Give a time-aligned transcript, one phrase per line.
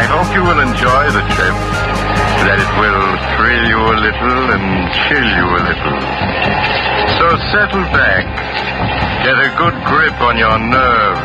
[0.00, 1.52] I hope you will enjoy the trip,
[2.48, 3.04] that it will
[3.36, 6.00] thrill you a little and chill you a little.
[7.20, 8.24] So settle back,
[9.28, 11.20] get a good grip on your nerves.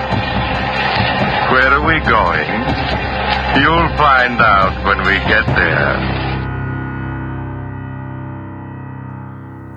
[1.56, 2.52] Where are we going?
[3.64, 5.96] You'll find out when we get there.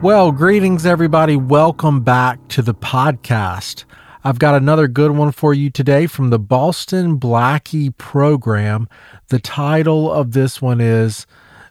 [0.02, 1.36] Well, greetings, everybody.
[1.36, 3.84] Welcome back to the podcast.
[4.24, 8.88] I've got another good one for you today from the Boston Blackie program.
[9.28, 11.24] The title of this one is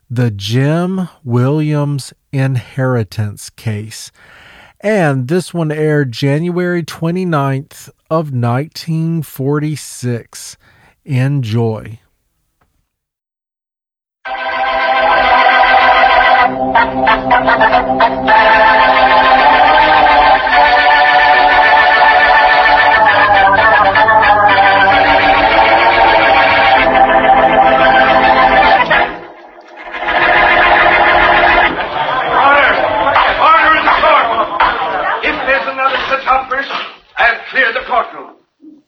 [0.09, 4.13] The Jim Williams Inheritance Case.
[4.79, 10.55] And this one aired January 29th of 1946.
[11.03, 11.99] Enjoy.
[36.47, 38.35] another such outburst, I'll clear the courtroom.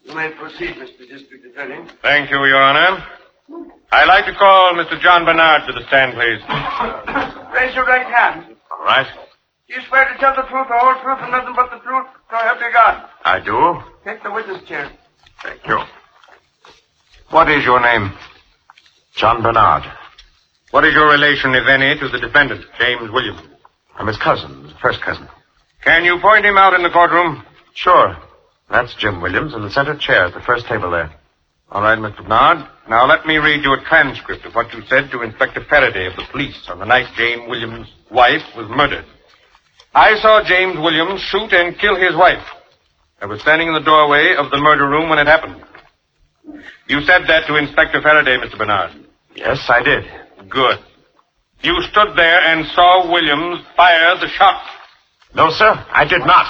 [0.04, 1.08] You may proceed, Mr.
[1.08, 1.88] District Attorney.
[2.02, 3.04] Thank you, Your Honor.
[3.92, 5.00] I'd like to call Mr.
[5.02, 6.42] John Bernard to the stand, please.
[7.54, 8.56] Raise your right hand.
[8.72, 9.08] All right.
[9.68, 12.08] Do you swear to tell the truth, the whole truth, and nothing but the truth?
[12.30, 13.10] So help you God.
[13.26, 13.82] I do.
[14.04, 14.92] Take the witness chair.
[15.44, 15.80] Thank you.
[17.30, 18.12] What is your name?
[19.16, 19.84] John Bernard.
[20.72, 23.42] What is your relation, if any, to the defendant, James Williams?
[23.96, 25.28] I'm his cousin, his first cousin.
[25.84, 27.44] Can you point him out in the courtroom?
[27.80, 28.18] Sure.
[28.70, 31.10] That's Jim Williams in the center chair at the first table there.
[31.72, 32.24] All right, Mr.
[32.24, 32.68] Bernard.
[32.90, 36.16] Now let me read you a transcript of what you said to Inspector Faraday of
[36.18, 39.06] the police on the night James Williams' wife was murdered.
[39.96, 42.44] I saw James Williams shoot and kill his wife.
[43.22, 45.64] I was standing in the doorway of the murder room when it happened.
[46.88, 48.58] You said that to Inspector Faraday, Mr.
[48.58, 48.92] Bernard.
[49.36, 50.04] Yes, I did.
[50.50, 50.80] Good.
[51.62, 54.62] You stood there and saw Williams fire the shot.
[55.36, 56.46] No, sir, I did not.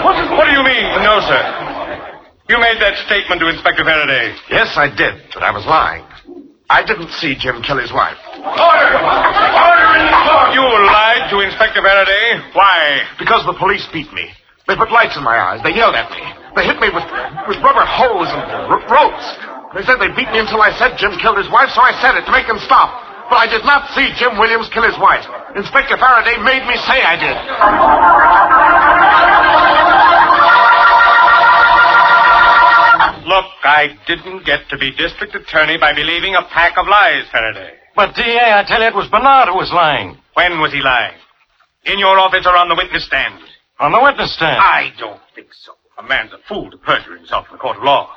[0.00, 1.40] What, what do you mean, no, sir?
[2.48, 4.32] You made that statement to Inspector Faraday.
[4.48, 6.06] Yes, I did, but I was lying.
[6.70, 8.16] I didn't see Jim kill his wife.
[8.40, 8.98] Order!
[8.98, 10.48] Order in the court!
[10.56, 12.40] You lied to Inspector Faraday?
[12.56, 13.04] Why?
[13.20, 14.32] Because the police beat me.
[14.66, 15.62] They put lights in my eyes.
[15.62, 16.24] They yelled at me.
[16.56, 17.06] They hit me with,
[17.46, 19.26] with rubber hose and r- ropes.
[19.76, 22.16] They said they beat me until I said Jim killed his wife, so I said
[22.18, 23.05] it to make them stop.
[23.28, 25.26] But I did not see Jim Williams kill his wife.
[25.56, 27.36] Inspector Faraday made me say I did.
[33.26, 37.74] Look, I didn't get to be district attorney by believing a pack of lies, Faraday.
[37.96, 40.16] But, D.A., I tell you, it was Bernard who was lying.
[40.34, 41.18] When was he lying?
[41.84, 43.40] In your office or on the witness stand?
[43.80, 44.58] On the witness stand.
[44.60, 45.72] I don't think so.
[45.98, 48.14] A man's a fool to perjure himself in the court of law.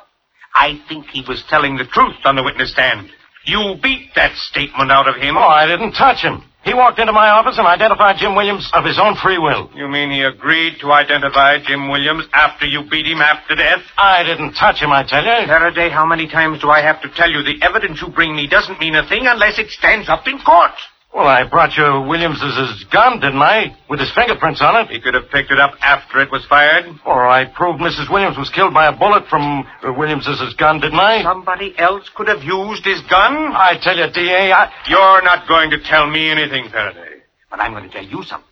[0.54, 3.10] I think he was telling the truth on the witness stand.
[3.50, 5.36] You beat that statement out of him.
[5.36, 6.44] Oh, I didn't touch him.
[6.62, 9.68] He walked into my office and identified Jim Williams of his own free will.
[9.74, 13.80] You mean he agreed to identify Jim Williams after you beat him half to death?
[13.98, 15.48] I didn't touch him, I tell you.
[15.48, 18.46] Faraday, how many times do I have to tell you the evidence you bring me
[18.46, 20.78] doesn't mean a thing unless it stands up in court?
[21.12, 23.76] Well, I brought you Williams's gun, didn't I?
[23.88, 24.90] With his fingerprints on it.
[24.90, 26.86] He could have picked it up after it was fired.
[27.04, 28.08] Or I proved Mrs.
[28.10, 31.22] Williams was killed by a bullet from uh, Williams's gun, didn't I?
[31.22, 33.34] Somebody else could have used his gun.
[33.52, 34.70] I tell you, D.A., I...
[34.86, 37.22] You're not going to tell me anything, Faraday.
[37.50, 38.46] But I'm going to tell you something.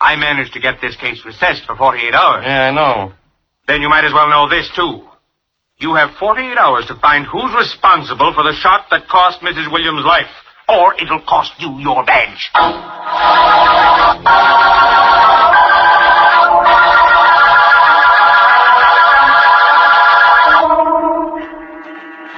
[0.00, 2.42] I managed to get this case recessed for 48 hours.
[2.46, 3.12] Yeah, I know.
[3.68, 5.06] Then you might as well know this, too.
[5.76, 9.70] You have 48 hours to find who's responsible for the shot that cost Mrs.
[9.70, 10.30] Williams' life.
[10.72, 12.48] Or it'll cost you your badge.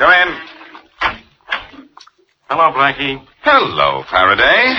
[0.01, 0.41] Go in.
[2.49, 3.25] Hello, Blackie.
[3.43, 4.75] Hello, Faraday.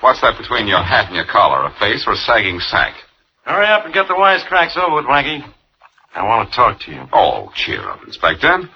[0.00, 1.66] What's that between your hat and your collar?
[1.66, 2.94] A face or a sagging sack?
[3.44, 5.42] Hurry up and get the wisecracks over with, Blackie.
[6.14, 7.02] I want to talk to you.
[7.12, 8.68] Oh, cheer up, Inspector.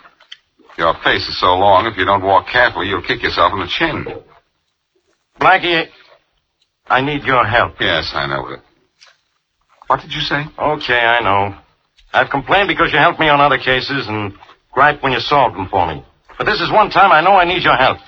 [0.79, 3.67] Your face is so long, if you don't walk carefully, you'll kick yourself in the
[3.69, 4.07] chin.
[5.41, 5.87] Blackie,
[6.87, 7.75] I need your help.
[7.81, 8.61] Yes, I know it.
[9.87, 10.45] What did you say?
[10.59, 11.59] Okay, I know.
[12.13, 14.33] I've complained because you helped me on other cases and
[14.73, 16.05] griped when you solved them for me.
[16.39, 17.99] But this is one time I know I need your help.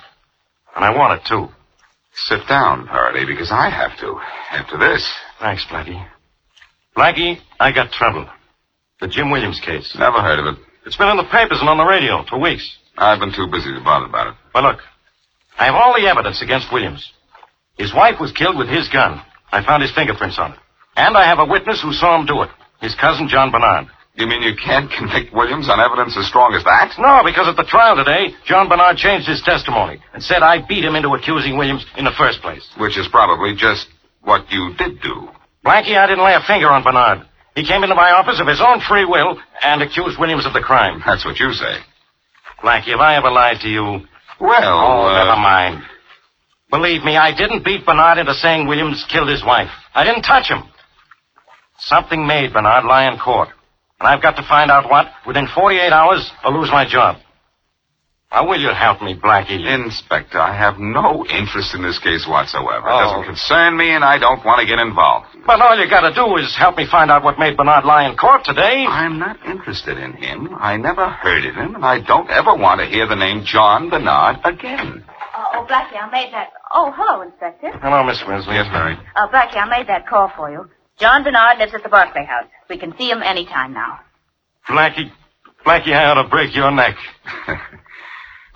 [0.75, 1.47] And I want it, too.
[2.13, 4.19] Sit down, Faraday, because I have to.
[4.51, 5.11] After this.
[5.39, 6.05] Thanks, Blackie.
[6.95, 8.27] Blackie, I got trouble.
[9.01, 9.95] The Jim Williams case.
[9.97, 10.64] Never heard of it.
[10.85, 12.77] It's been in the papers and on the radio for weeks.
[12.97, 14.35] I've been too busy to bother about it.
[14.53, 14.79] But look,
[15.57, 17.11] I have all the evidence against Williams.
[17.77, 19.21] His wife was killed with his gun.
[19.51, 20.59] I found his fingerprints on it.
[20.95, 22.49] And I have a witness who saw him do it.
[22.81, 23.87] His cousin, John Bernard.
[24.15, 26.95] You mean you can't convict Williams on evidence as strong as that?
[26.97, 30.85] No, because at the trial today, John Bernard changed his testimony and said I beat
[30.85, 32.63] him into accusing Williams in the first place.
[32.77, 33.87] Which is probably just
[34.21, 35.27] what you did do.
[35.65, 37.27] Blackie, I didn't lay a finger on Bernard.
[37.55, 40.59] He came into my office of his own free will and accused Williams of the
[40.61, 41.01] crime.
[41.05, 41.77] That's what you say.
[42.61, 43.83] Blackie, have I ever lied to you?
[44.39, 45.83] Well, Oh, uh, never mind.
[46.69, 49.69] Believe me, I didn't beat Bernard into saying Williams killed his wife.
[49.93, 50.63] I didn't touch him.
[51.79, 53.49] Something made Bernard lie in court.
[53.99, 57.17] And I've got to find out what within 48 hours or lose my job.
[58.35, 59.63] Now, will you help me, Blackie?
[59.65, 62.85] Inspector, I have no interest in this case whatsoever.
[62.89, 62.99] It Oh.
[62.99, 65.27] doesn't concern me, and I don't want to get involved.
[65.45, 68.17] But all you gotta do is help me find out what made Bernard lie in
[68.17, 68.85] court today.
[68.85, 70.53] I'm not interested in him.
[70.59, 73.89] I never heard of him, and I don't ever want to hear the name John
[73.89, 75.05] Bernard again.
[75.37, 76.51] Oh, oh, Blackie, I made that.
[76.73, 77.71] Oh, hello, Inspector.
[77.81, 78.55] Hello, Miss Wesley.
[78.55, 78.97] Yes, Mary.
[79.15, 80.69] Uh, Blackie, I made that call for you.
[80.99, 82.47] John Bernard lives at the Barclay House.
[82.69, 84.01] We can see him any time now.
[84.67, 85.09] Blackie,
[85.65, 86.97] Blackie, I ought to break your neck.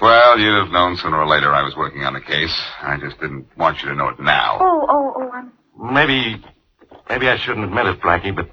[0.01, 2.55] Well, you'd have known sooner or later I was working on the case.
[2.81, 4.57] I just didn't want you to know it now.
[4.61, 5.51] Oh, oh, oh, I'm.
[5.93, 6.41] Maybe,
[7.09, 8.49] maybe I shouldn't admit it, Blackie, but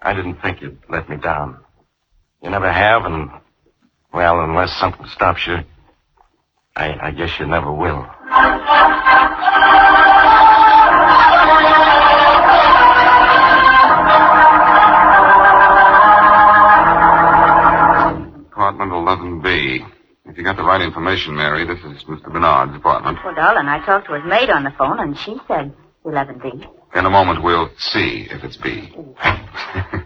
[0.00, 1.58] I didn't think you'd let me down.
[2.42, 3.30] You never have, and,
[4.12, 5.58] well, unless something stops you,
[6.76, 8.06] I, I guess you never will.
[20.34, 22.26] If you got the right information, Mary, this is Mr.
[22.26, 23.18] Bernard's apartment.
[23.24, 25.70] Well, darling, I talked to his maid on the phone, and she said
[26.04, 26.66] 11B.
[26.96, 28.90] In a moment, we'll see if it's B.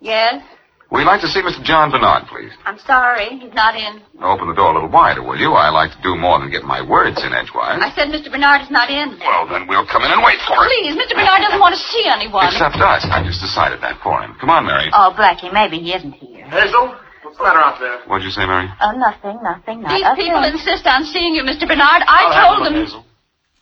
[0.00, 0.42] Yes?
[0.90, 1.62] We'd like to see Mr.
[1.62, 2.50] John Bernard, please.
[2.64, 3.38] I'm sorry.
[3.38, 4.00] He's not in.
[4.22, 5.52] Open the door a little wider, will you?
[5.52, 7.78] I like to do more than get my words in edgewise.
[7.82, 8.30] I said Mr.
[8.30, 9.18] Bernard is not in.
[9.18, 10.70] Well, then we'll come in and wait for him.
[10.70, 11.14] Please, Mr.
[11.18, 12.46] Bernard doesn't want to see anyone.
[12.46, 13.06] Except us.
[13.10, 14.34] I just decided that for him.
[14.40, 14.86] Come on, Mary.
[14.94, 16.46] Oh, Blackie, maybe he isn't here.
[16.46, 16.94] Hazel,
[17.28, 18.00] what's the matter out there?
[18.08, 18.68] What'd you say, Mary?
[18.80, 20.52] Oh, nothing, nothing, not These a people thing.
[20.52, 21.68] insist on seeing you, Mr.
[21.68, 22.02] Bernard.
[22.08, 22.84] I I'll told a look, them.
[22.84, 23.04] Hazel.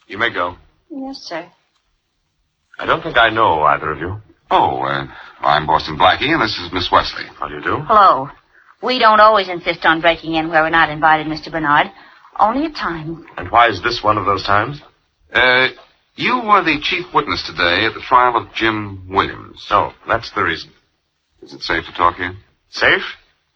[0.06, 0.56] You may go.
[0.90, 1.50] Yes, sir.
[2.78, 4.20] I don't think I know either of you.
[4.50, 5.06] Oh, uh,
[5.40, 7.25] I'm Boston Blackie, and this is Miss Wesley.
[7.38, 7.78] How do you do?
[7.88, 8.28] Hello.
[8.82, 11.50] We don't always insist on breaking in where we're not invited, Mr.
[11.50, 11.88] Bernard.
[12.38, 13.25] Only at times.
[13.37, 14.80] And why is this one of those times?
[15.32, 15.68] Uh,
[16.14, 19.66] you were the chief witness today at the trial of Jim Williams.
[19.70, 20.70] Oh, that's the reason.
[21.42, 22.37] Is it safe to talk here?
[22.68, 23.02] Safe?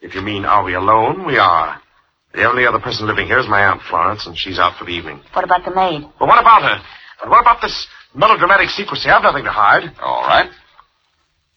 [0.00, 1.26] If you mean, are we alone?
[1.26, 1.80] We are.
[2.33, 4.92] The only other person living here is my Aunt Florence, and she's out for the
[4.92, 5.21] evening.
[5.33, 6.02] What about the maid?
[6.19, 6.83] Well, what about her?
[7.23, 9.11] And what about this melodramatic secrecy?
[9.11, 9.90] I've nothing to hide.
[10.00, 10.50] All right.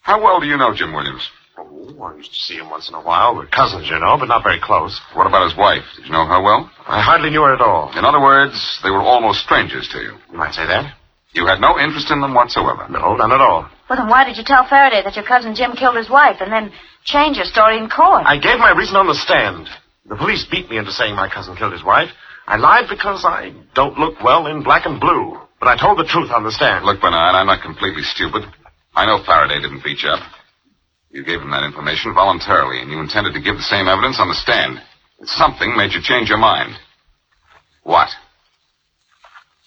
[0.00, 1.26] How well do you know Jim Williams?
[1.56, 3.36] Oh, I used to see him once in a while.
[3.36, 5.00] We're cousins, you know, but not very close.
[5.14, 5.84] What about his wife?
[5.96, 6.70] Did you know her well?
[6.86, 7.96] I hardly knew her at all.
[7.96, 10.18] In other words, they were almost strangers to you.
[10.30, 10.94] You might say that.
[11.32, 12.86] You had no interest in them whatsoever.
[12.90, 13.70] No, none at all.
[13.88, 16.52] Well, then why did you tell Faraday that your cousin Jim killed his wife and
[16.52, 16.72] then
[17.04, 18.24] change your story in court?
[18.26, 19.68] I gave my reason on the stand.
[20.08, 22.08] The police beat me into saying my cousin killed his wife.
[22.46, 25.38] I lied because I don't look well in black and blue.
[25.60, 26.84] But I told the truth on the stand.
[26.84, 28.44] Look, Bernard, I'm not completely stupid.
[28.94, 30.20] I know Faraday didn't beat you up.
[31.10, 34.28] You gave him that information voluntarily, and you intended to give the same evidence on
[34.28, 34.80] the stand.
[35.24, 36.76] Something made you change your mind.
[37.82, 38.08] What?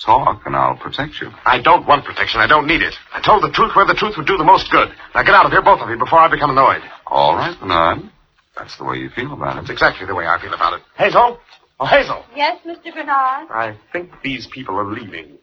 [0.04, 1.32] Talk, and I'll protect you.
[1.46, 2.40] I don't want protection.
[2.40, 2.94] I don't need it.
[3.14, 4.90] I told the truth where the truth would do the most good.
[5.16, 6.82] Now get out of here, both of you, before I become annoyed.
[7.08, 8.10] All right, Bernard.
[8.56, 9.62] That's the way you feel about it.
[9.62, 10.82] That's exactly the way I feel about it.
[10.98, 11.40] Hazel?
[11.80, 12.24] Oh, Hazel.
[12.36, 12.94] Yes, Mr.
[12.94, 13.50] Bernard?
[13.50, 15.28] I think these people are leaving.
[15.30, 15.40] Did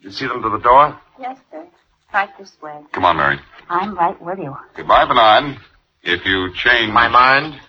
[0.00, 0.98] you see them to the door?
[1.20, 1.66] Yes, sir.
[2.12, 2.80] Right this way.
[2.92, 3.38] Come on, Mary.
[3.68, 4.56] I'm right with you.
[4.74, 5.58] Goodbye, Bernard.
[6.02, 7.60] If you change my mind,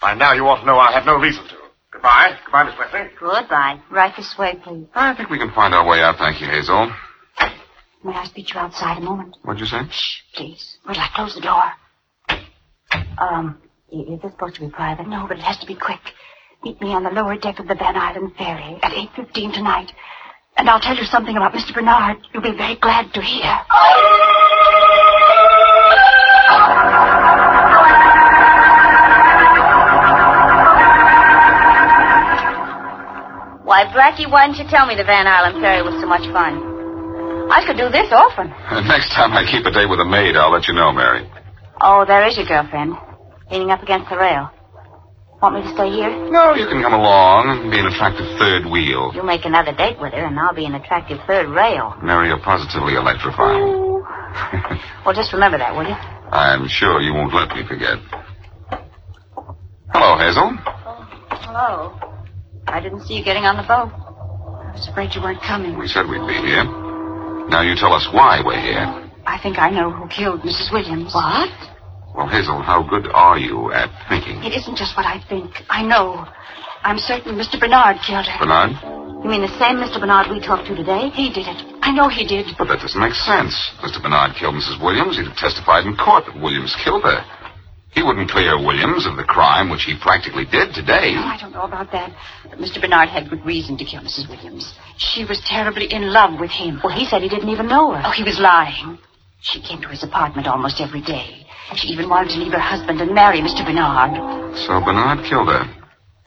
[0.00, 1.55] by now you ought to know I have no reason to.
[1.96, 2.36] Goodbye.
[2.44, 3.08] Goodbye, Miss Wesley.
[3.18, 3.80] Goodbye.
[3.90, 4.86] Right this way, please.
[4.94, 6.92] I think we can find our way out, thank you, Hazel.
[8.04, 9.36] May I speak to you outside a moment?
[9.42, 9.80] What'd you say?
[9.90, 10.76] Shh, Please.
[10.86, 11.64] Wait till I close the door.
[13.18, 15.08] Um, is this supposed to be private?
[15.08, 16.00] No, but it has to be quick.
[16.62, 19.90] Meet me on the lower deck of the Van Island ferry at 8.15 tonight.
[20.58, 21.72] And I'll tell you something about Mr.
[21.74, 23.58] Bernard you'll be very glad to hear.
[33.76, 36.64] Why, Blackie, why didn't you tell me the Van Island ferry was so much fun?
[37.52, 38.48] I could do this often.
[38.88, 41.28] Next time I keep a date with a maid, I'll let you know, Mary.
[41.84, 42.96] Oh, there is your girlfriend,
[43.52, 44.48] leaning up against the rail.
[45.44, 46.08] Want me to stay here?
[46.32, 49.12] No, you can come along and be an attractive third wheel.
[49.12, 51.92] You'll make another date with her, and I'll be an attractive third rail.
[52.00, 53.92] Mary, you're positively electrifying.
[55.04, 55.94] Well, just remember that, will you?
[56.32, 58.00] I'm sure you won't let me forget.
[59.92, 60.50] Hello, Hazel.
[60.66, 62.05] Oh, Hello.
[62.76, 63.88] I didn't see you getting on the boat.
[63.88, 65.80] I was afraid you weren't coming.
[65.80, 66.60] We said we'd be here.
[67.48, 68.84] Now you tell us why we're here.
[69.24, 70.68] I think I know who killed Mrs.
[70.68, 71.16] Williams.
[71.16, 71.48] What?
[72.12, 74.44] Well, Hazel, how good are you at thinking?
[74.44, 75.64] It isn't just what I think.
[75.72, 76.28] I know.
[76.84, 77.56] I'm certain Mr.
[77.56, 78.44] Bernard killed her.
[78.44, 78.76] Bernard?
[79.24, 79.96] You mean the same Mr.
[79.96, 81.08] Bernard we talked to today?
[81.16, 81.56] He did it.
[81.80, 82.44] I know he did.
[82.60, 83.56] But that doesn't make sense.
[83.80, 84.04] Mr.
[84.04, 84.84] Bernard killed Mrs.
[84.84, 85.16] Williams.
[85.16, 87.24] He'd have testified in court that Williams killed her.
[87.96, 91.16] He wouldn't clear Williams of the crime which he practically did today.
[91.16, 92.12] Oh, I don't know about that.
[92.44, 92.78] But Mr.
[92.78, 94.28] Bernard had good reason to kill Mrs.
[94.28, 94.74] Williams.
[94.98, 96.78] She was terribly in love with him.
[96.84, 98.02] Well, he said he didn't even know her.
[98.04, 98.98] Oh, he was lying.
[99.40, 101.46] She came to his apartment almost every day.
[101.74, 103.64] She even wanted to leave her husband and marry Mr.
[103.64, 104.54] Bernard.
[104.58, 105.64] So Bernard killed her.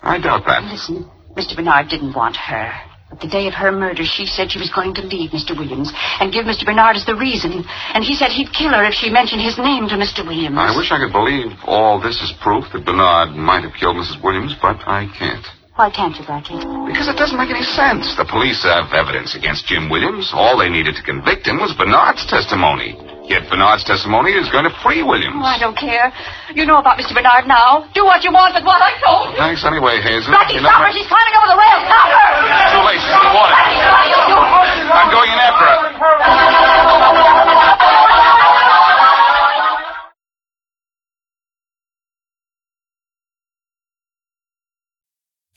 [0.01, 0.63] I doubt that.
[0.63, 1.07] Listen,
[1.37, 1.55] Mr.
[1.55, 2.73] Bernard didn't want her.
[3.21, 5.51] The day of her murder, she said she was going to leave Mr.
[5.57, 6.65] Williams and give Mr.
[6.65, 7.65] Bernard as the reason.
[7.93, 10.25] And he said he'd kill her if she mentioned his name to Mr.
[10.25, 10.55] Williams.
[10.57, 14.23] I wish I could believe all this is proof that Bernard might have killed Mrs.
[14.23, 15.45] Williams, but I can't.
[15.75, 16.59] Why can't you, Blackie?
[16.87, 18.15] Because it doesn't make any sense.
[18.15, 20.31] The police have evidence against Jim Williams.
[20.33, 22.95] All they needed to convict him was Bernard's testimony.
[23.29, 25.37] Yet Bernard's testimony is going to free Williams.
[25.37, 26.09] Oh, I don't care.
[26.57, 27.13] You know about Mr.
[27.13, 27.85] Bernard now.
[27.93, 29.37] Do what you want with what I told you.
[29.37, 30.33] Thanks anyway, Hazel.
[30.33, 30.89] Blackie, You stop her.
[30.89, 31.77] She's climbing over the rail.
[31.85, 32.25] Stop her.
[32.73, 32.97] Too late.
[32.97, 33.53] She's in the water.
[33.53, 37.37] I'm going in after her.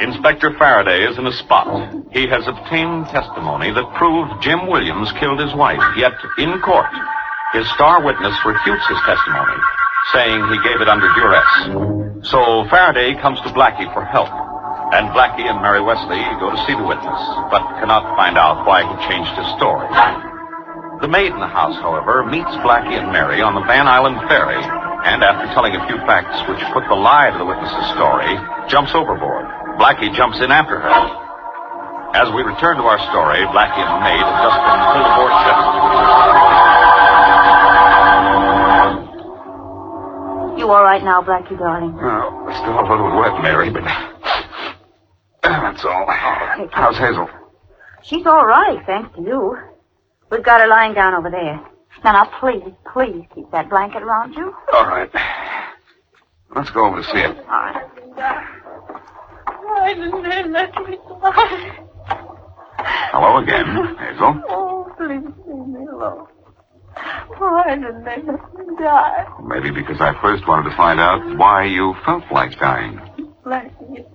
[0.00, 1.66] Inspector Faraday is in a spot.
[2.12, 5.80] He has obtained testimony that proved Jim Williams killed his wife.
[5.96, 6.92] Yet, in court,
[7.54, 9.56] his star witness refutes his testimony,
[10.12, 12.28] saying he gave it under duress.
[12.28, 14.28] So Faraday comes to Blackie for help.
[14.92, 18.84] And Blackie and Mary Wesley go to see the witness, but cannot find out why
[18.84, 19.88] he changed his story.
[21.00, 24.60] The maid in the house, however, meets Blackie and Mary on the Van Island ferry,
[25.08, 28.36] and after telling a few facts which put the lie to the witness's story,
[28.68, 29.55] jumps overboard.
[29.78, 30.88] Blackie jumps in after her.
[32.16, 35.32] As we return to our story, Blackie and the maid have just been pulled aboard
[35.44, 35.58] ship.
[40.58, 41.92] You all right now, Blackie, darling?
[42.00, 43.84] Oh, still a little wet, Mary, but
[45.42, 46.06] that's all.
[46.08, 47.28] Oh, How's Hazel?
[48.02, 49.58] She's all right, thanks to you.
[50.30, 51.60] We've got her lying down over there.
[52.02, 54.54] Now, now, please, please keep that blanket around you.
[54.72, 55.10] All right.
[56.54, 57.36] Let's go over to see it.
[57.36, 58.46] All right.
[59.66, 61.78] Why didn't they let me die?
[63.12, 64.42] Hello again, Hazel.
[64.48, 66.26] Oh, please leave me alone.
[67.38, 69.26] Why didn't they let me die?
[69.44, 73.00] Maybe because I first wanted to find out why you felt like dying.
[73.44, 74.06] Like Blackie,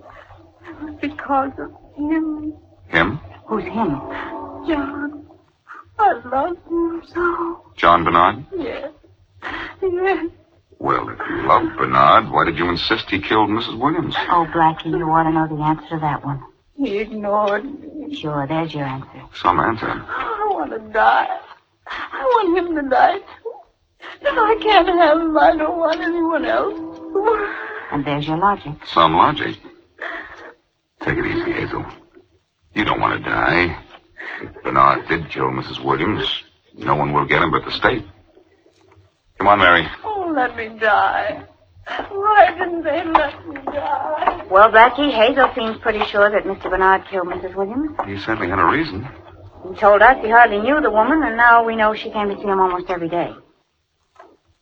[1.00, 2.54] because of him,
[2.88, 3.20] Him?
[3.46, 4.00] Who's him?
[4.66, 5.26] John.
[5.98, 7.72] I love him so.
[7.76, 8.44] John Bernard?
[8.56, 8.90] Yes.
[9.82, 10.26] Yes.
[10.82, 13.78] Well, if you love Bernard, why did you insist he killed Mrs.
[13.78, 14.16] Williams?
[14.30, 16.42] Oh, Blackie, you ought to know the answer to that one.
[16.74, 18.16] He ignored me.
[18.16, 19.22] Sure, there's your answer.
[19.40, 19.86] Some answer.
[19.88, 21.38] I want to die.
[21.86, 23.52] I want him to die too.
[24.22, 26.74] If I can't have him, I don't want anyone else.
[27.92, 28.72] And there's your logic.
[28.86, 29.58] Some logic.
[31.02, 31.86] Take it easy, Hazel.
[32.74, 33.80] You don't want to die.
[34.42, 35.84] If Bernard did kill Mrs.
[35.84, 36.24] Williams,
[36.76, 38.04] no one will get him but the state.
[39.38, 39.86] Come on, Mary.
[40.32, 41.44] Let me die.
[42.10, 44.46] Why didn't they let me die?
[44.50, 46.70] Well, Blackie, Hazel seems pretty sure that Mr.
[46.70, 47.54] Bernard killed Mrs.
[47.54, 47.90] Williams.
[48.06, 49.06] He certainly had a reason.
[49.68, 52.36] He told us he hardly knew the woman, and now we know she came to
[52.36, 53.32] see him almost every day.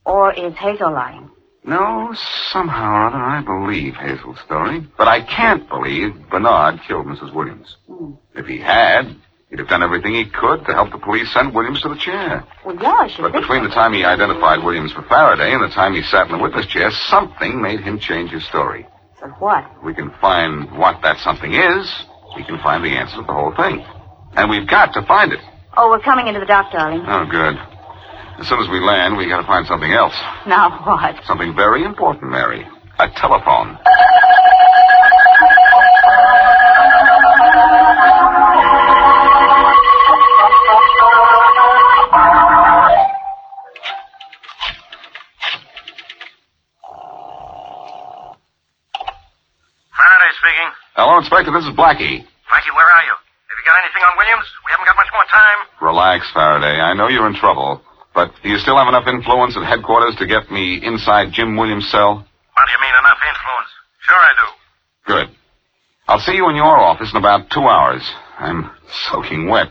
[0.05, 1.31] Or is Hazel lying?
[1.63, 2.15] No,
[2.51, 4.87] somehow or other, I believe Hazel's story.
[4.97, 7.33] But I can't believe Bernard killed Mrs.
[7.35, 7.77] Williams.
[7.87, 8.13] Hmm.
[8.35, 9.15] If he had,
[9.51, 12.45] he'd have done everything he could to help the police send Williams to the chair.
[12.65, 15.95] Well, yeah, she But between the time he identified Williams for Faraday and the time
[15.95, 18.87] he sat in the witness chair, something made him change his story.
[19.21, 19.85] But what?
[19.85, 22.05] We can find what that something is.
[22.37, 23.85] We can find the answer to the whole thing.
[24.35, 25.41] And we've got to find it.
[25.77, 27.05] Oh, we're coming into the dock, darling.
[27.07, 27.57] Oh, good.
[28.39, 30.15] As soon as we land, we got to find something else.
[30.47, 31.23] Now what?
[31.27, 32.67] Something very important, Mary.
[32.99, 33.79] A telephone.
[51.51, 52.23] This is Blackie.
[52.47, 53.15] Blackie, where are you?
[53.51, 54.47] Have you got anything on Williams?
[54.65, 55.59] We haven't got much more time.
[55.83, 56.79] Relax, Faraday.
[56.79, 57.83] I know you're in trouble.
[58.15, 61.91] But do you still have enough influence at headquarters to get me inside Jim Williams'
[61.91, 62.23] cell?
[62.23, 63.71] What do you mean, enough influence?
[64.07, 64.47] Sure I do.
[65.07, 65.37] Good.
[66.07, 68.03] I'll see you in your office in about two hours.
[68.39, 68.71] I'm
[69.11, 69.69] soaking wet.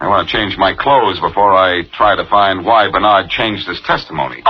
[0.00, 3.80] I want to change my clothes before I try to find why Bernard changed his
[3.84, 4.42] testimony.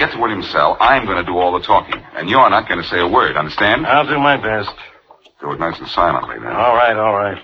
[0.00, 2.66] When get to Williams' cell, I'm going to do all the talking, and you're not
[2.66, 3.86] going to say a word, understand?
[3.86, 4.70] I'll do my best.
[5.42, 6.56] Do it nice and silently, then.
[6.56, 7.42] All right, all right.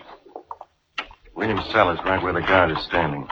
[1.34, 3.28] Williams' cell is right where the guard is standing.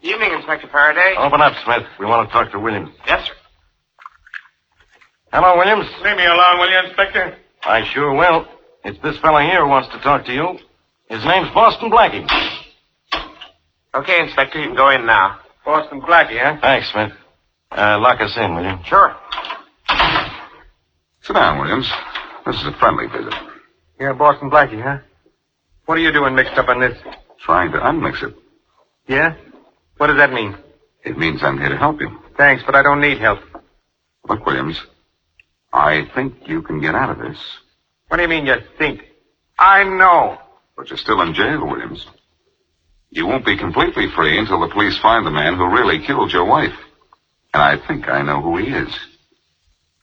[0.00, 1.16] Evening, Inspector Faraday.
[1.18, 1.88] Open up, Smith.
[1.98, 2.90] We want to talk to Williams.
[3.04, 3.32] Yes, sir.
[5.32, 5.90] Hello, Williams.
[6.04, 7.36] Leave me alone, will you, Inspector?
[7.64, 8.46] I sure will.
[8.84, 10.60] It's this fella here who wants to talk to you.
[11.08, 12.30] His name's Boston Blackie.
[13.92, 15.40] Okay, Inspector, you can go in now.
[15.64, 16.58] Boston Blackie, huh?
[16.60, 17.10] Thanks, Smith.
[17.70, 18.78] Uh, lock us in, will you?
[18.84, 19.14] Sure.
[21.22, 21.90] Sit down, Williams.
[22.44, 23.34] This is a friendly visit.
[23.98, 24.98] You're a Boston Blackie, huh?
[25.86, 26.96] What are you doing mixed up in this?
[27.40, 28.34] Trying to unmix it.
[29.08, 29.34] Yeah?
[29.98, 30.56] What does that mean?
[31.04, 32.10] It means I'm here to help you.
[32.36, 33.40] Thanks, but I don't need help.
[34.28, 34.80] Look, Williams,
[35.72, 37.38] I think you can get out of this.
[38.08, 39.02] What do you mean you think?
[39.58, 40.38] I know.
[40.76, 42.06] But you're still in jail, Williams.
[43.10, 46.44] You won't be completely free until the police find the man who really killed your
[46.44, 46.74] wife.
[47.56, 48.94] And I think I know who he is.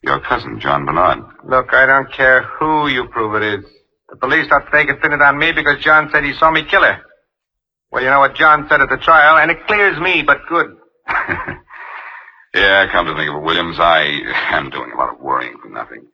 [0.01, 1.19] Your cousin, John Bernard.
[1.45, 3.63] Look, I don't care who you prove it is.
[4.09, 6.65] The police thought they could pin it on me because John said he saw me
[6.65, 6.97] kill her.
[7.91, 10.75] Well, you know what John said at the trial, and it clears me, but good.
[12.55, 14.03] Yeah, come to think of it, Williams, I
[14.51, 16.05] am doing a lot of worrying for nothing.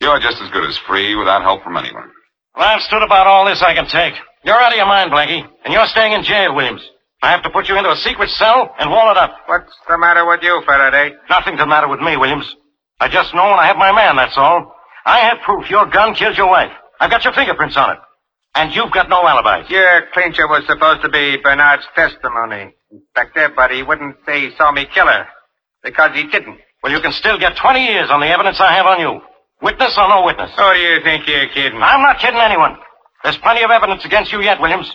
[0.00, 2.08] You're just as good as free without help from anyone.
[2.54, 4.14] Well, I've stood about all this I can take.
[4.44, 6.88] You're out of your mind, Blackie, and you're staying in jail, Williams.
[7.22, 9.34] I have to put you into a secret cell and wall it up.
[9.46, 11.14] What's the matter with you, Faraday?
[11.30, 12.54] Nothing's the matter with me, Williams.
[13.00, 14.74] I just know when I have my man, that's all.
[15.04, 16.72] I have proof your gun killed your wife.
[17.00, 17.98] I've got your fingerprints on it.
[18.54, 19.70] And you've got no alibis.
[19.70, 24.72] Your clincher was supposed to be Bernard's testimony, Inspector, but he wouldn't say he saw
[24.72, 25.26] me kill her.
[25.82, 26.58] Because he didn't.
[26.82, 29.20] Well, you can still get 20 years on the evidence I have on you.
[29.60, 30.50] Witness or no witness.
[30.56, 31.80] Oh, you think you're kidding?
[31.82, 32.78] I'm not kidding anyone.
[33.22, 34.90] There's plenty of evidence against you yet, Williams.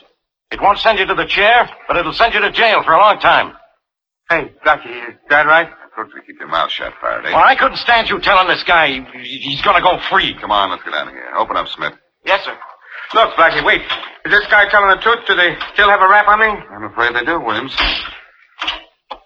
[0.51, 2.97] It won't send you to the chair, but it'll send you to jail for a
[2.99, 3.53] long time.
[4.29, 5.67] Hey, Blackie, is that right?
[5.67, 7.33] I told you to keep your mouth shut, Faraday.
[7.33, 10.33] Well, I couldn't stand you telling this guy he- he's gonna go free.
[10.39, 11.31] Come on, let's get out of here.
[11.35, 11.93] Open up, Smith.
[12.25, 12.57] Yes, sir.
[13.13, 13.81] Look, Blackie, wait.
[14.25, 15.25] Is this guy telling the truth?
[15.25, 16.47] Do they still have a rap on me?
[16.47, 17.75] I'm afraid they do, Williams.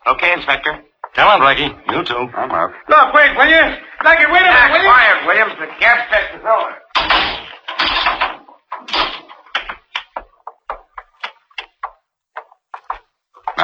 [0.08, 0.80] Okay, Inspector.
[1.16, 1.70] Come on, Blackie.
[1.92, 2.30] You too.
[2.36, 2.72] I'm out.
[2.90, 3.78] Look, wait, will you?
[4.04, 4.90] Blackie, wait a minute, will you?
[4.90, 5.54] Quiet, Williams.
[5.60, 6.76] The gas test is over.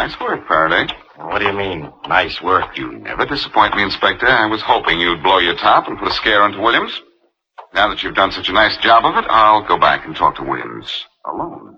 [0.01, 0.91] Nice work, Faraday.
[1.17, 2.75] What do you mean, nice work?
[2.75, 4.25] You never disappoint me, Inspector.
[4.27, 6.99] I was hoping you'd blow your top and put a scare into Williams.
[7.75, 10.37] Now that you've done such a nice job of it, I'll go back and talk
[10.37, 11.77] to Williams alone.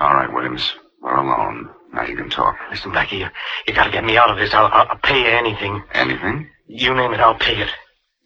[0.00, 0.74] All right, Williams.
[1.02, 1.68] We're alone.
[1.92, 2.56] Now you can talk.
[2.70, 3.26] Listen, Blackie, you,
[3.68, 4.54] you gotta get me out of this.
[4.54, 5.82] I'll, I'll, I'll pay you anything.
[5.92, 6.48] Anything?
[6.66, 7.68] You name it, I'll pay it.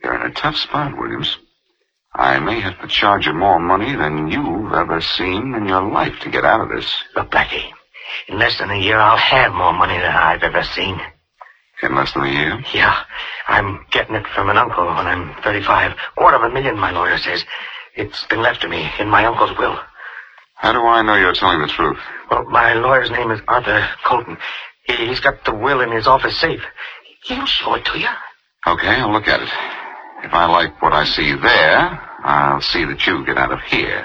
[0.02, 1.36] You're in a tough spot, Williams.
[2.14, 6.18] I may have to charge you more money than you've ever seen in your life
[6.22, 6.90] to get out of this.
[7.14, 7.70] Look, Blackie,
[8.28, 11.00] in less than a year, I'll have more money than I've ever seen.
[11.82, 12.64] In less than a year?
[12.74, 13.04] Yeah,
[13.46, 15.96] I'm getting it from an uncle when I'm 35.
[16.16, 17.44] Quarter of a million, my lawyer says.
[17.94, 19.78] It's been left to me in my uncle's will.
[20.54, 21.98] How do I know you're telling the truth?
[22.30, 24.36] Well, my lawyer's name is Arthur Colton.
[24.84, 26.62] He, he's got the will in his office safe.
[27.24, 28.08] He'll show it to you.
[28.66, 29.48] Okay, I'll look at it.
[30.22, 34.04] If I like what I see there, I'll see that you get out of here.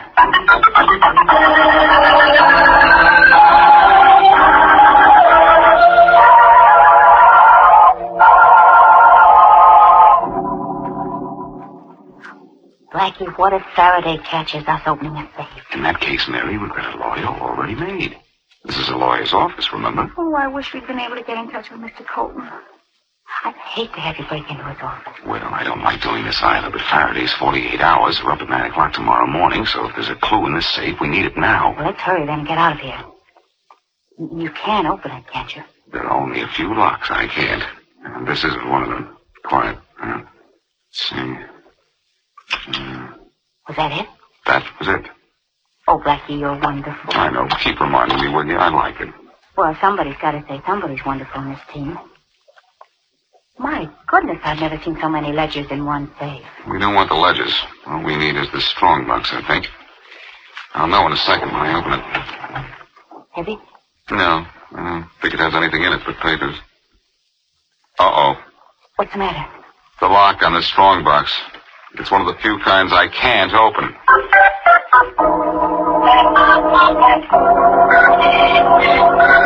[12.94, 15.64] Blackie, what if Faraday catches us opening a safe?
[15.74, 18.18] In that case, Mary, we've got a lawyer already made.
[18.64, 20.10] This is a lawyer's office, remember?
[20.18, 22.06] Oh, I wish we'd been able to get in touch with Mr.
[22.08, 22.50] Colton.
[23.46, 25.14] I'd hate to have you break into his office.
[25.26, 28.72] Well, I don't like doing this either, but Faraday's 48 hours are up at 9
[28.72, 31.76] o'clock tomorrow morning, so if there's a clue in this safe, we need it now.
[31.76, 33.00] Well, let's hurry then and get out of here.
[34.18, 35.64] You can open it, can't you?
[35.92, 37.64] There are only a few locks I can't.
[38.04, 39.18] And this isn't one of them.
[39.44, 39.78] Quiet.
[40.02, 41.38] Uh, let's see.
[42.68, 43.08] Uh,
[43.68, 44.08] Was that it?
[44.48, 45.06] that was it.
[45.88, 47.12] Oh, Blackie, you're wonderful.
[47.14, 47.48] I know.
[47.60, 48.56] Keep reminding me, will you?
[48.58, 49.10] I like it.
[49.56, 51.98] Well, somebody's got to say somebody's wonderful in this team.
[53.58, 56.44] My goodness, I've never seen so many ledgers in one safe.
[56.70, 57.54] We don't want the ledges.
[57.88, 59.68] All we need is the strong box, I think.
[60.74, 62.04] I'll know in a second when I open it.
[63.32, 63.58] Heavy?
[64.12, 66.56] No, I don't think it has anything in it but papers.
[67.98, 68.36] Uh-oh.
[68.98, 69.50] What's the matter?
[70.02, 71.32] The lock on the strong box.
[71.98, 73.96] It's one of the few kinds I can't open.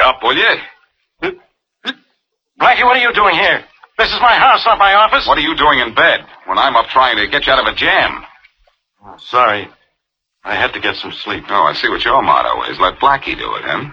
[0.00, 0.56] up, will you?
[2.60, 3.64] Blackie, what are you doing here?
[3.98, 5.26] This is my house, not my office.
[5.26, 7.72] What are you doing in bed when I'm up trying to get you out of
[7.72, 8.24] a jam?
[9.18, 9.68] Sorry.
[10.44, 11.44] I had to get some sleep.
[11.48, 12.78] Oh, I see what your motto is.
[12.78, 13.90] Let Blackie do it, huh?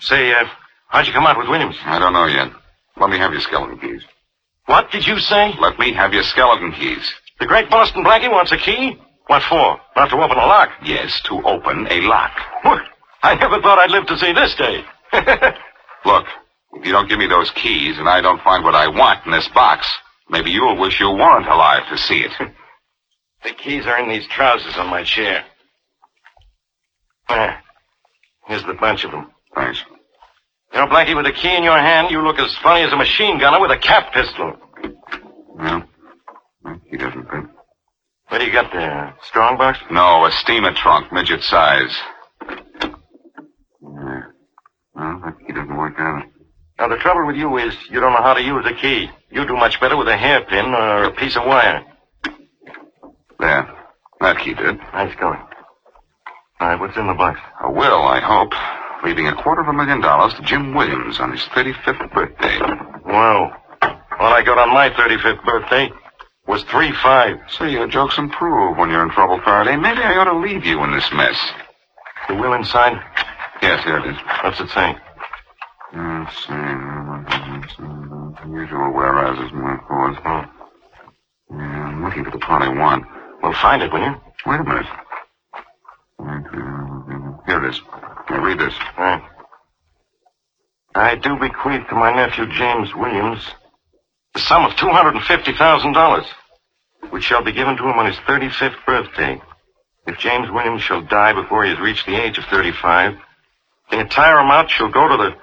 [0.00, 0.44] Say, uh,
[0.88, 1.76] how'd you come out with Williams?
[1.84, 2.52] I don't know yet.
[2.98, 4.02] Let me have your skeleton keys.
[4.66, 5.54] What did you say?
[5.60, 7.14] Let me have your skeleton keys.
[7.40, 8.98] The great Boston Blackie wants a key?
[9.26, 9.80] What for?
[9.96, 10.70] Not to open a lock.
[10.84, 12.32] Yes, to open a lock.
[12.62, 12.82] What?
[13.22, 14.84] I never thought I'd live to see this day.
[16.04, 16.26] Look,
[16.74, 19.32] if you don't give me those keys and I don't find what I want in
[19.32, 19.86] this box,
[20.28, 22.32] maybe you'll wish you weren't alive to see it.
[23.44, 25.44] the keys are in these trousers on my chair.
[27.28, 27.60] There.
[28.46, 29.30] Here's the bunch of them.
[29.54, 29.82] Thanks.
[30.72, 32.96] You know, Blackie, with a key in your hand, you look as funny as a
[32.96, 34.56] machine gunner with a cap pistol.
[35.54, 35.84] Well,
[36.90, 37.44] he doesn't fit.
[38.28, 39.14] What do you got there?
[39.22, 39.78] Strong box?
[39.90, 41.96] No, a steamer trunk, midget size.
[42.42, 44.22] Yeah.
[44.94, 46.24] Well, that key doesn't work either.
[46.78, 49.08] Now, the trouble with you is you don't know how to use a key.
[49.30, 51.84] You do much better with a hairpin or a piece of wire.
[53.38, 53.72] There.
[54.20, 54.78] That key did.
[54.92, 55.38] Nice going.
[56.58, 57.38] All right, what's in the box?
[57.62, 58.52] Uh, a will, I hope,
[59.04, 62.58] leaving a quarter of a million dollars to Jim Williams on his 35th birthday.
[63.04, 63.54] Wow.
[64.18, 65.88] All I got on my 35th birthday.
[66.48, 67.36] was three five.
[67.50, 69.76] So your jokes improve when you're in trouble, Faraday.
[69.76, 71.38] Maybe I ought to leave you in this mess.
[72.26, 73.00] The will inside?
[73.62, 74.16] Yes, here it is.
[74.42, 74.96] What's it say?
[75.94, 76.95] Let's see.
[78.48, 80.16] Usual whereas is my cause.
[80.22, 81.58] Hmm.
[81.58, 83.04] Yeah, I'm looking for the part I want.
[83.42, 84.14] Well, find it, will you?
[84.46, 84.86] Wait a minute.
[87.46, 87.80] Here it is.
[88.30, 88.74] Now read this.
[88.98, 89.22] Right.
[90.94, 93.40] I do bequeath to my nephew James Williams
[94.36, 96.26] the sum of two hundred and fifty thousand dollars,
[97.08, 99.40] which shall be given to him on his thirty-fifth birthday.
[100.06, 103.14] If James Williams shall die before he has reached the age of thirty-five,
[103.90, 105.36] the entire amount shall go to the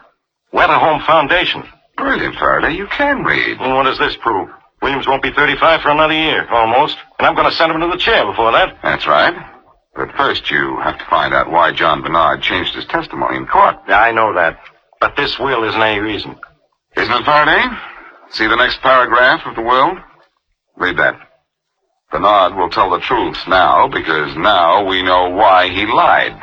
[0.52, 1.64] Weather Home Foundation.
[2.04, 2.76] Brilliant, Faraday.
[2.76, 3.62] You can read.
[3.62, 4.50] And what does this prove?
[4.82, 6.98] Williams won't be 35 for another year, almost.
[7.18, 8.78] And I'm going to send him to the chair before that.
[8.84, 9.34] That's right.
[9.96, 13.78] But first, you have to find out why John Bernard changed his testimony in court.
[13.88, 14.60] I know that.
[15.00, 16.36] But this will isn't any reason.
[16.98, 17.64] Isn't it, Faraday?
[18.32, 19.98] See the next paragraph of the will?
[20.76, 21.18] Read that.
[22.12, 26.34] Bernard will tell the truth now because now we know why he lied.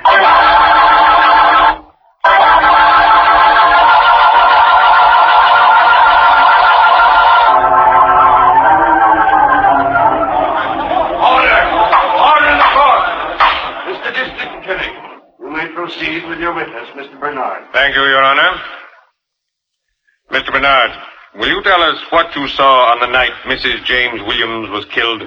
[20.61, 20.91] Bernard,
[21.37, 23.83] will you tell us what you saw on the night Mrs.
[23.83, 25.23] James Williams was killed?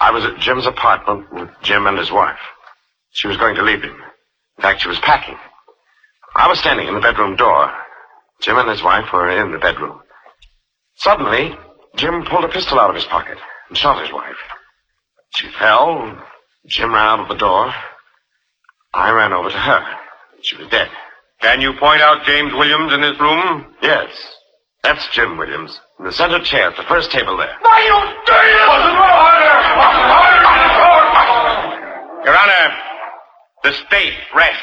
[0.00, 2.40] I was at Jim's apartment with Jim and his wife.
[3.12, 3.94] She was going to leave him.
[4.58, 5.36] In fact, she was packing.
[6.34, 7.72] I was standing in the bedroom door.
[8.40, 10.00] Jim and his wife were in the bedroom.
[10.96, 11.56] Suddenly,
[11.94, 14.42] Jim pulled a pistol out of his pocket and shot his wife.
[15.36, 16.20] She fell.
[16.66, 17.72] Jim ran out of the door.
[18.92, 19.98] I ran over to her.
[20.40, 20.88] She was dead.
[21.42, 23.74] Can you point out James Williams in this room?
[23.82, 24.08] Yes.
[24.84, 25.78] That's Jim Williams.
[25.98, 27.56] In the center chair at the first table there.
[27.60, 29.58] Why, you dirty Order!
[30.22, 31.06] Order in the court!
[32.24, 32.70] Your Honor,
[33.64, 34.62] the state rests.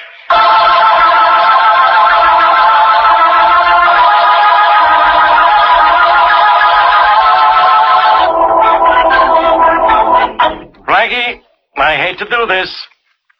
[10.88, 11.42] Blackie,
[11.78, 12.74] I hate to do this,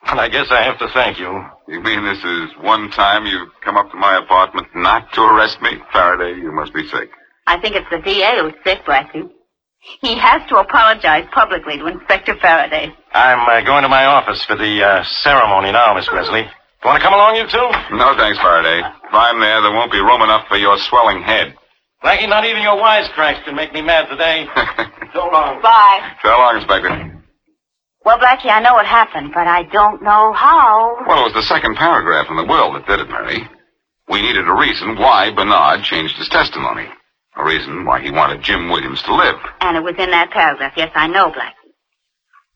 [0.10, 1.46] but I guess I have to thank you.
[1.68, 5.62] You mean this is one time you've come up to my apartment not to arrest
[5.62, 5.72] me?
[5.94, 7.10] Faraday, you must be sick.
[7.48, 9.30] I think it's the DA who's sick, Blackie.
[10.02, 12.94] He has to apologize publicly to Inspector Faraday.
[13.14, 16.46] I'm uh, going to my office for the uh, ceremony now, Miss Wesley.
[16.84, 17.96] Want to come along, you two?
[17.96, 18.80] No, thanks, Faraday.
[18.80, 21.56] If I'm there, there won't be room enough for your swelling head.
[22.04, 24.48] Blackie, not even your wisecracks can make me mad today.
[25.14, 25.62] so long.
[25.62, 26.12] Bye.
[26.24, 27.19] So long, Inspector.
[28.06, 31.06] Well, Blackie, I know what happened, but I don't know how.
[31.06, 33.48] Well, it was the second paragraph in the will that did it, Mary.
[34.08, 36.88] We needed a reason why Bernard changed his testimony.
[37.36, 39.36] A reason why he wanted Jim Williams to live.
[39.62, 40.74] And it was in that paragraph.
[40.76, 41.54] Yes, I know, Blackie.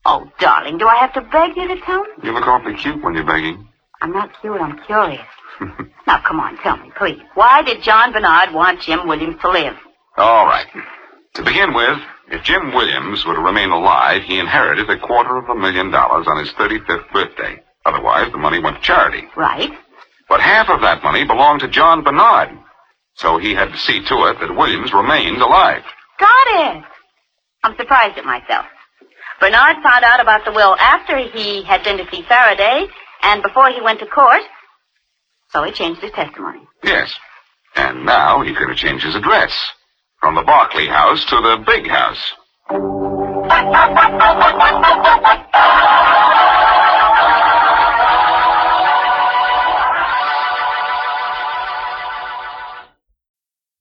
[0.06, 2.10] Oh, darling, do I have to beg you to tell me?
[2.24, 3.68] You look awfully cute when you're begging.
[4.02, 5.24] I'm not cute, I'm curious.
[6.06, 7.20] now, come on, tell me, please.
[7.34, 9.76] Why did John Bernard want Jim Williams to live?
[10.18, 10.66] All right.
[11.34, 11.98] To begin with,
[12.30, 16.26] if Jim Williams were to remain alive, he inherited a quarter of a million dollars
[16.26, 17.60] on his 35th birthday.
[17.84, 19.24] Otherwise, the money went to charity.
[19.36, 19.70] Right.
[20.28, 22.50] But half of that money belonged to John Bernard.
[23.16, 25.82] So he had to see to it that Williams remained alive.
[26.18, 26.84] Got it.
[27.62, 28.66] I'm surprised at myself.
[29.40, 32.86] Bernard found out about the will after he had been to see Faraday
[33.22, 34.42] and before he went to court.
[35.50, 36.60] So he changed his testimony.
[36.82, 37.14] Yes.
[37.76, 39.52] And now he could have changed his address.
[40.24, 42.32] From the Barclay house to the big house.